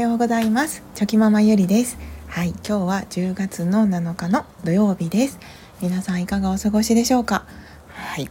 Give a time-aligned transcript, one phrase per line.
[0.00, 0.82] ようございます。
[0.94, 1.98] チョキママゆりです。
[2.26, 5.38] はい今日は10月の7日の土曜日です。
[5.82, 7.44] 皆さんいかがお過ごしでしょうか？
[7.88, 8.30] はい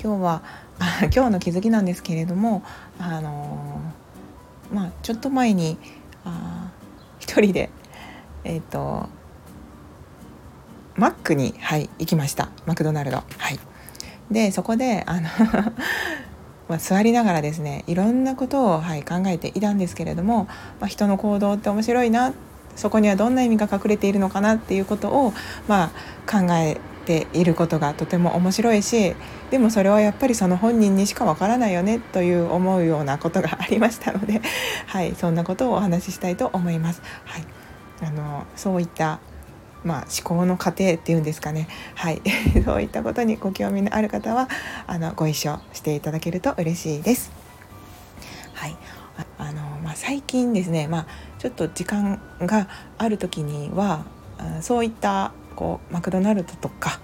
[0.00, 0.42] 今日は
[0.78, 2.62] あ 今日の気づきなんですけれども
[3.00, 5.78] あのー、まあちょっと前に
[6.24, 6.70] あ
[7.18, 7.70] 一人で
[8.44, 9.08] えっ、ー、と
[10.94, 12.50] マックにはい行きました。
[12.66, 13.16] マクドナルド。
[13.16, 13.58] はい。
[14.30, 15.28] でそこであの
[16.70, 20.44] まあ、座りながらですねいろんなことを、はい、考えていたんですけれども、
[20.78, 22.32] まあ、人の行動って面白いな
[22.76, 25.32] そこにはどんな意味が隠れているのかなっていうことを、
[25.66, 25.90] まあ、
[26.30, 29.16] 考えていることがとても面白いし
[29.50, 34.40] でもそれはやっぱりその本人にしかわからないよねという思うようなことがありましたので、
[34.86, 37.02] はい、そんなことをお話ししたいと思います。
[37.24, 37.44] はい、
[38.02, 39.18] あのそういった
[39.84, 42.20] まあ、思考の過程っていうんですかね、はい、
[42.64, 44.48] そういったことにご興味のある方は
[44.86, 47.30] あのご一緒していただけると嬉しいです。
[48.54, 48.76] はい。
[49.38, 51.06] あのまあ、最近ですね、まあ、
[51.38, 54.04] ちょっと時間がある時には
[54.60, 57.00] そういったこうマクドナルドとか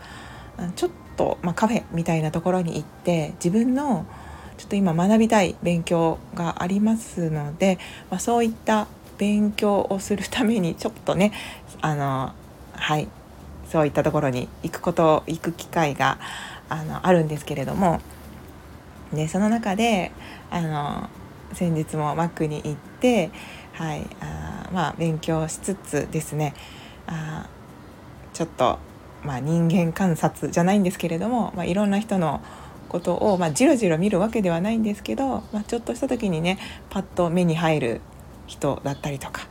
[0.77, 4.07] ちょっと、まあ、カフェみたいなところに行って自分の
[4.57, 7.79] ちょっと今学びたい勉強がありますので、
[8.11, 8.87] まあ、そういった
[9.19, 11.33] 勉強をするためにちょっとね
[11.81, 12.33] あの
[12.77, 13.09] はい。
[13.69, 16.19] そういったところに行くこと行く機会が
[16.69, 18.01] あのあるんですけれども
[19.13, 20.13] でその中で
[20.51, 21.09] あの
[21.53, 23.31] 先日もマックに行って、
[23.73, 26.55] はいあまあ、勉強しつつですね
[27.07, 27.49] あ
[28.33, 28.79] ちょっと、
[29.25, 32.41] まあ、人間観察じゃないんですけれども、まあ、いろんな人の
[32.89, 36.59] ことを、まあ、じろじろ見るわけではないんですけど、まあ、ちょっとした時にね
[36.91, 38.01] パッと目に入る
[38.47, 39.43] 人だったりとか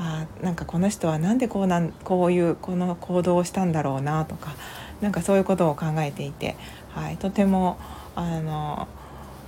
[0.00, 4.54] あなんかこの人は何でこうなんこういうこの行動をしたんだろうなとか
[5.00, 6.56] なんかそういうことを考えていて、
[6.90, 7.78] はい、とても
[8.14, 8.86] あの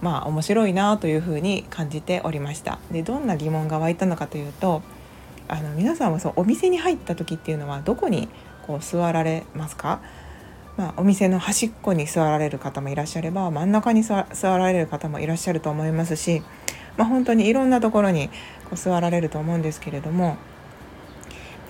[0.03, 2.79] まあ面白いなというふうに感じておりました。
[2.91, 4.83] でどんな疑問が湧いたのかというと
[5.47, 8.29] あの皆さんはそうお店に入った時っていうのはどこに
[8.67, 10.01] こう座られますか？
[10.77, 16.43] まあ、お店の端っこに座られる方もいらっしゃれば真ん中に座られる方もいらっしゃると思いますし
[16.97, 18.29] まあ、本当にいろんなところに
[18.65, 20.37] こう座られると思うんですけれども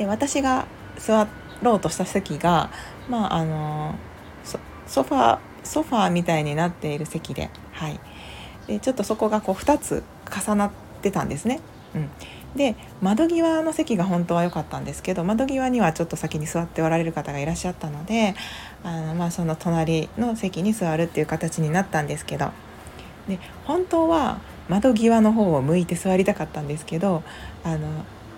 [0.01, 0.67] で私が
[0.97, 1.29] 座
[1.61, 2.71] ろうとした席が、
[3.11, 3.95] まあ、あの
[4.87, 8.01] ソファソファーみたいになっている席で,、はい、
[8.67, 10.71] でちょっとそこがこう2つ重なっ
[11.03, 11.61] てたんですね。
[11.95, 12.09] うん、
[12.57, 18.35] で窓際の席が本当は良かったんですけど窓際にはちょっと先に座っておられる方がいらっしゃったので
[18.83, 22.53] あの、まあ、その隣の席に座るっていう形になったんですけど。
[23.29, 24.39] で本当は
[24.71, 27.23] 窓際の方を向いて座りたかったんですけど
[27.63, 27.87] あの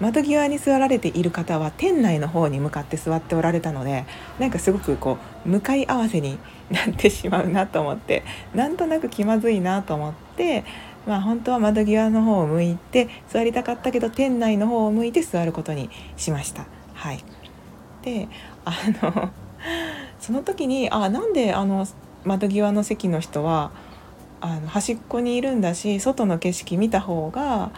[0.00, 4.04] 窓際に座られている方は店内の方に向かって座っておられたので
[4.38, 6.38] なんかすごくこう向かい合わせに
[6.70, 10.64] なってしまうなと思ってなんとなく気まずいなと思って
[11.06, 16.66] まあ本当は窓際の方を向いて座りたかったけど店内の方を向いて座ることにしました。
[16.94, 17.24] はい、
[18.02, 18.28] で
[18.64, 18.72] あ
[19.02, 19.30] の
[20.20, 21.86] その時にあなんであの
[22.24, 23.72] 窓際の席の人は
[24.40, 27.70] あの端っこにいるんだし外の景色見た方が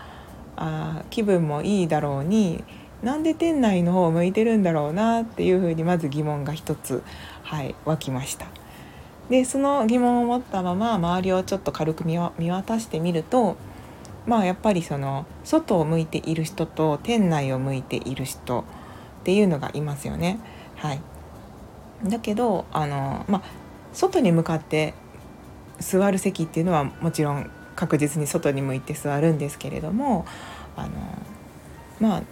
[0.56, 2.64] あ気分もいいだろうに
[3.02, 7.02] なんで店内の方を向いてるんだろうなっていうふうにまず疑問が一つ、
[7.42, 8.46] はい、湧きました。
[9.28, 13.56] でその疑問を持ったまま周りをちょっと軽く見渡してみると
[14.26, 18.64] まあやっぱりその外を向いている人と店内を向いている人っ
[19.24, 20.38] ていうのがいますよね。
[20.76, 21.00] はい、
[22.04, 23.42] だけどあの、まあ、
[23.92, 24.94] 外に向かって
[25.78, 30.26] 座る席っていうのはもちろん確実に外に向いて座るんですけれども
[30.76, 30.90] あの
[32.00, 32.22] まあ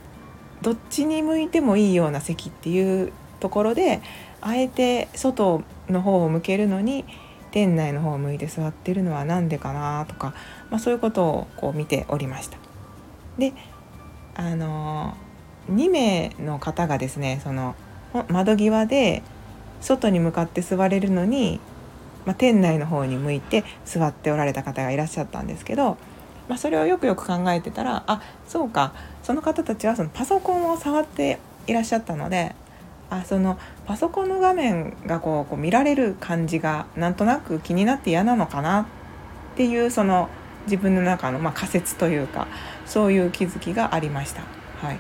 [0.62, 4.00] どっちに向いてもいいような席っていうところで
[4.40, 7.04] あえて外の方を向けるのに
[7.50, 10.34] 店内の方を向いて座ってるのは何でかなとか、
[10.70, 12.56] まあ、そういうことをこう見ておりました。
[13.38, 13.52] で
[14.34, 15.14] あの
[15.70, 17.76] 2名の方がですねその
[18.28, 19.22] 窓際で
[19.80, 21.60] 外に向かって座れるのに
[22.24, 25.96] まあ、店内の方に向いて座っておられた方がいらっしゃったんですけど、
[26.48, 28.92] まあ、それをよくよく考えてたらあそうか
[29.22, 32.54] その方たちはそのパソコンを触っていらっしゃったので
[33.10, 38.82] あそのパソコンの画面がこうこう見られる感じがなんとなく気になって嫌なのかな
[39.52, 40.30] っていうその
[40.64, 42.46] 自分の中の、まあ、仮説というか
[42.86, 44.42] そういう気づきがありました。
[44.80, 44.98] はい、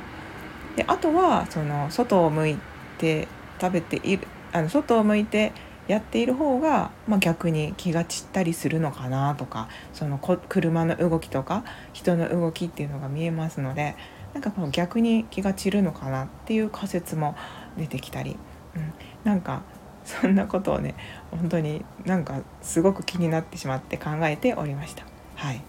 [0.76, 2.58] であとはその外を向い
[2.98, 3.28] て
[3.60, 5.52] 食べているあの外を向いて
[5.92, 13.94] やっている方が、まあ、逆に気が散ったりするのかなとかその車の動きとか人の動きっていうのが見えますので
[14.34, 17.36] なんかこの逆に気が散るのかなっていう仮説も
[17.76, 18.36] 出てきたり、
[18.74, 18.92] うん、
[19.24, 19.62] なんか
[20.04, 20.94] そんなことをね
[21.30, 25.04] 本当になんかすごく気になってしまって考えておりました。
[25.36, 25.62] はい。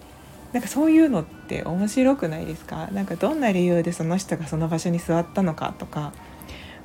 [0.53, 2.87] なんかそういうのって面白くないですか？
[2.91, 6.13] なんかどんな理由でその人がその場所に座ったのかとか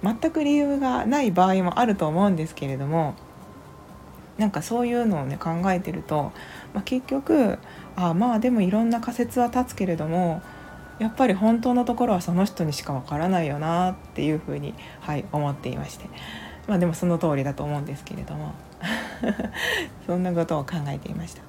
[0.02, 3.14] 全く理由がない場合もあると思うんですけれども
[4.38, 6.32] なんかそういうのをね考えてると、
[6.72, 7.58] まあ、結局
[7.96, 10.40] あまあでもいろんな仮説は立つけれども
[10.98, 16.06] やっぱり本当のところはその人にしかわからないよなっていうふうに、はい、思っていまして。
[16.66, 18.52] まあでもその通りだと思うんですけれども。
[20.06, 21.42] そんなことを考えていました。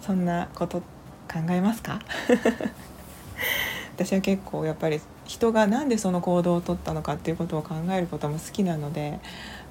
[0.00, 2.00] そんなこと考えますか？
[3.96, 9.20] 私は結構やっぱり人が何でその行動をとったのかっていうことを考えることも好きなので、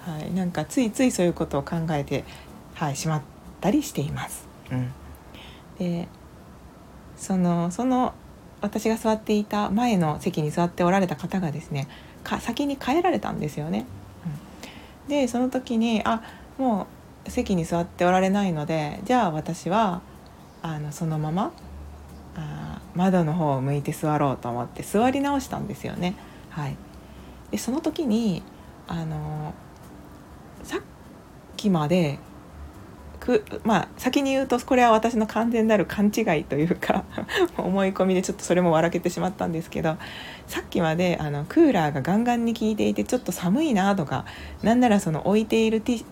[0.01, 2.24] はい、なんかついついそういうことを考えて、
[2.75, 3.22] はい、しまっ
[3.62, 4.48] たりしています。
[4.72, 4.92] うん、
[5.78, 6.07] で
[7.18, 8.13] そのその
[8.62, 11.88] 私が座っていた前の席に座っておられた方がですね
[12.24, 13.86] か先に帰られたんですよね。
[15.06, 16.22] うん、でその時にあ
[16.57, 16.88] も
[17.25, 20.02] う席に座っておられないのでじゃあ私は
[20.62, 21.52] あのそのまま
[22.36, 26.16] あ窓の方を向いて座ろうと思って座り直したんですよね。
[26.50, 26.75] はい、
[27.52, 28.44] でその時に
[28.88, 29.54] あの
[30.63, 30.81] さっ
[31.57, 32.19] きまで
[33.19, 37.03] くまあ先に言うとこれは私の完全なる勘違いというか
[37.57, 39.97] 思い込みでちょっとそれも笑けてしまったんですけど
[40.47, 44.25] さっきまであのクーラーがガンガンに効いていてちょっと寒いなとか
[44.63, 46.06] なんならその置いているティ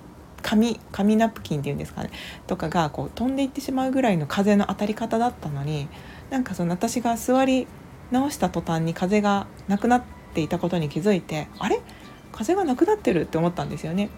[0.44, 2.12] 紙紙ナプキンっていうんですかね
[2.46, 5.88] とかがこう飛んでいってしまうぐらいの風の当たり方だったのに
[6.30, 7.68] なんかその私が座り
[8.12, 10.04] 直した途端に風がなくなっ
[10.34, 11.82] ていたことに気づいてあれ？
[12.32, 14.10] 風がなくなってるって思ったんですよね。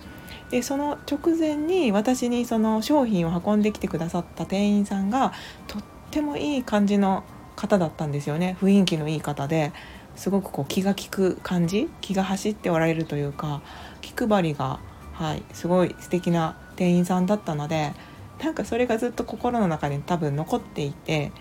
[0.49, 5.33] でその直前に私にその商品を運んできてくださった店員さんが
[5.67, 7.23] とってもいい感じの
[7.55, 9.73] 方だったんですよね雰囲気のいい方で
[10.15, 13.61] すごくこう気が利く感じ気が走っておられるというか
[14.01, 14.79] 気配りが
[15.13, 17.93] はいすごい素敵な店員さんだったので
[18.41, 21.31] なんかそれがずっと心の中に多分残っていて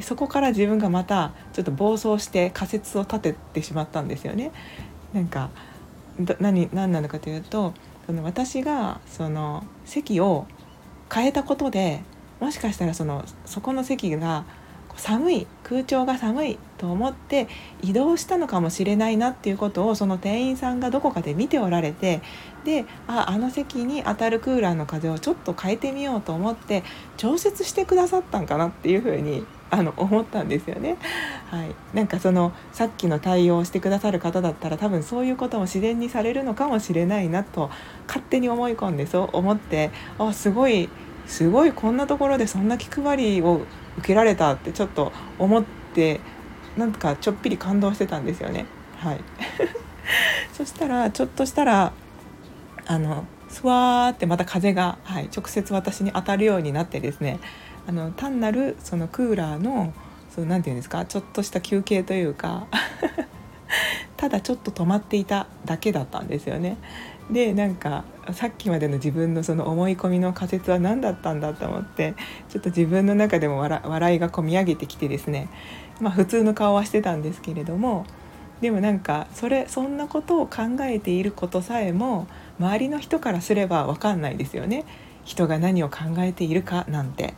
[0.00, 4.50] そこから自分がまたちょっと暴走して仮説を立ててしまったんですよね。
[5.12, 5.50] なんか
[6.40, 7.74] 何何なのかというと
[8.06, 10.46] その私がその席を
[11.12, 12.02] 変えたことで
[12.40, 14.44] もしかしたらそのそこの席が
[14.96, 17.48] 寒い空調が寒いと思って
[17.82, 22.20] 移動したのかもしれないなっていうことをその店員さんがどこかで見ておられて
[22.64, 26.84] でああの席に当たるクーラーの風をちょっと変えてみようと思って
[27.16, 30.96] 調節してくださったんかなっていうふうにあの思ったんですよね。
[31.50, 37.70] はい、なんかそのさっきの対応をしてくださる方だったら多分そういうことも自然にされるのかもしれないなと
[38.06, 40.88] 勝手に思い込んでそう思ってあすごい
[41.26, 43.62] すごいこんなところでそんな気配りを
[43.98, 46.20] 受けられたってちょっと思って
[46.76, 48.66] なんかちょっぴり感動してたんですよね。
[48.98, 49.20] はい
[50.52, 51.92] そしたらちょっとしたら
[52.86, 57.38] あのスワーってまた風が、はい、直接私に当たるようになってですね
[57.86, 59.92] あの単なるそのクーラーの
[60.34, 62.66] そうなんていうんですかちょっとした休憩というか
[64.16, 66.76] ただちょっと止まっていただけだったんですよね。
[67.30, 72.14] でなんかさっきまでの自分のその思い込みの仮説は何だったんだと思って
[72.50, 75.48] ちょっと自分の中でも笑いがこみ上げてきてですね
[76.00, 78.04] まあ普通の顔はしてたんですけれども
[78.60, 82.26] でもなんかそれそんなことを考えていることさえも
[82.60, 84.84] 周りの人からすれば分かんないですよね
[85.24, 87.32] 人が何を考えているかなんて。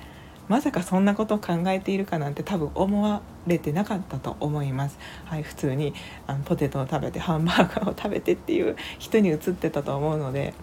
[0.49, 4.99] まさかそんなことを考えているかなんて多分思われてなかったと思います。
[5.25, 5.95] はい、普通に
[6.27, 10.55] あのポテトを食べてハンバーガーを食べてっていう人に映ってたと思うので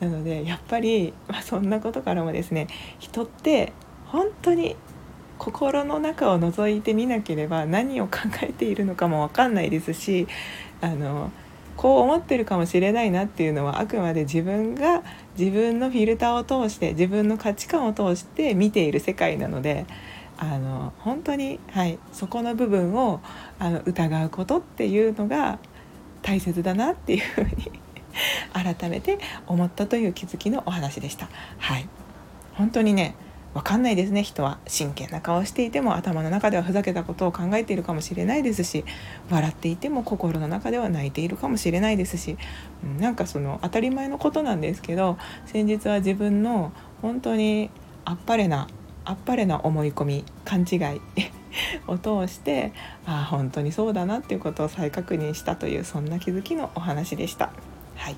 [0.00, 2.66] なのでやっぱり、まあ、そんなことからもですね
[2.98, 3.72] 人って
[4.06, 4.76] 本当に
[5.38, 10.26] 心の中を覗いてみなければ何を考えているのかも分かんないですし
[10.80, 11.32] あの
[11.76, 15.02] こう思ってるかもしれないなっていうのはあくまで自分が
[15.38, 19.86] 自分のフィルターを通して自分の価値観を通して見ている世界なので
[20.38, 23.20] あの本当に、はい、そこの部分を
[23.58, 25.58] あの疑うことっていうのが
[26.22, 27.70] 大切だなっていうふうに
[28.78, 31.28] 改めて思ったという気づきのお話でした。
[31.58, 31.88] はい、
[32.54, 33.14] 本当にね
[33.54, 38.84] 分かんないですね人は真剣な顔していても頭の中ではふざけたことを考えているかもしれないですし
[39.30, 42.38] 笑っていても心の中では泣いているかもしれないですし
[42.98, 47.70] なんかその当たり前のことなんですけど先日は自分の本当に
[48.04, 48.68] あっぱれな
[49.04, 51.00] あっぱれな思い込み勘違い
[51.86, 52.72] を通して
[53.04, 57.50] ああ本当にそうだなっていうことを再確認したというそんな気づきのお話でした。
[57.96, 58.16] はい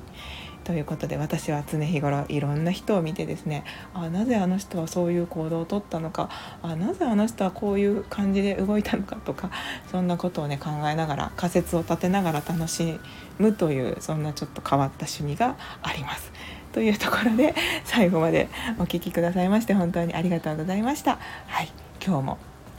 [0.65, 6.31] ということで私は常日頃いろんな人を見てですねあなぜあの人はそういう行動をとったのか
[6.63, 9.51] あなぜあの人はこういう感じで動いたのかとか
[9.91, 12.99] そんなことをね考えながら仮説を立てながら楽し
[13.39, 16.33] むというそんなちょっと変わった趣味があります。
[16.73, 17.55] というところで
[17.85, 21.19] 最後までお聴きくださいまして本当にありがとうございました。
[21.47, 21.69] はい
[22.05, 22.39] 今日も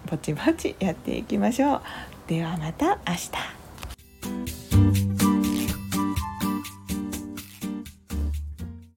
[0.09, 1.81] ぼちぼちやっていきましょう
[2.27, 4.54] ではまた明日